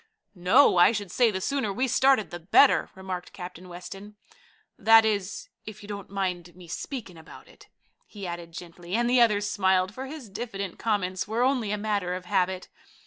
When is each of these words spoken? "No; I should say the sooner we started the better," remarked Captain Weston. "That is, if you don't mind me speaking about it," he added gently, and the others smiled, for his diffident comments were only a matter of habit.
"No; 0.33 0.77
I 0.79 0.91
should 0.93 1.11
say 1.11 1.29
the 1.29 1.39
sooner 1.39 1.71
we 1.71 1.87
started 1.87 2.31
the 2.31 2.39
better," 2.39 2.89
remarked 2.95 3.33
Captain 3.33 3.69
Weston. 3.69 4.15
"That 4.75 5.05
is, 5.05 5.47
if 5.67 5.83
you 5.83 5.87
don't 5.87 6.09
mind 6.09 6.55
me 6.55 6.67
speaking 6.67 7.19
about 7.19 7.47
it," 7.47 7.67
he 8.07 8.25
added 8.25 8.51
gently, 8.51 8.95
and 8.95 9.07
the 9.07 9.21
others 9.21 9.47
smiled, 9.47 9.93
for 9.93 10.07
his 10.07 10.27
diffident 10.27 10.79
comments 10.79 11.27
were 11.27 11.43
only 11.43 11.71
a 11.71 11.77
matter 11.77 12.15
of 12.15 12.25
habit. 12.25 12.67